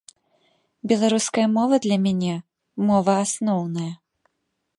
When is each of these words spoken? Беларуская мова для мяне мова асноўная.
Беларуская 0.91 1.45
мова 1.57 1.75
для 1.85 1.97
мяне 2.07 2.35
мова 2.89 3.13
асноўная. 3.27 3.91